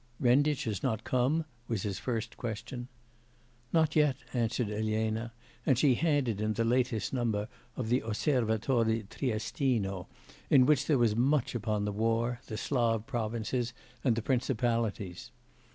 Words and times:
'Renditch 0.19 0.63
has 0.63 0.81
not 0.81 1.03
come?' 1.03 1.45
was 1.67 1.83
his 1.83 1.99
first 1.99 2.35
question. 2.35 2.87
'Not 3.71 3.95
yet,' 3.95 4.17
answered 4.33 4.71
Elena, 4.71 5.31
and 5.63 5.77
she 5.77 5.93
handed 5.93 6.41
him 6.41 6.53
the 6.53 6.65
latest 6.65 7.13
number 7.13 7.47
of 7.77 7.89
the 7.89 8.01
Osservatore 8.01 9.03
Triestino, 9.11 10.07
in 10.49 10.65
which 10.65 10.87
there 10.87 10.97
was 10.97 11.15
much 11.15 11.53
upon 11.53 11.85
the 11.85 11.91
war, 11.91 12.39
the 12.47 12.57
Slav 12.57 13.05
Provinces, 13.05 13.73
and 14.03 14.15
the 14.15 14.23
Principalities. 14.23 15.29